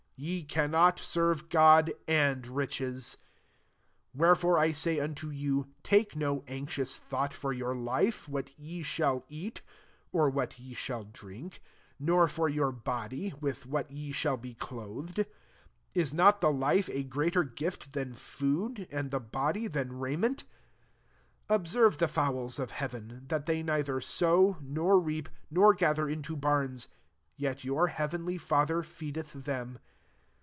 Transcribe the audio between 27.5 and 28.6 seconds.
your heavenly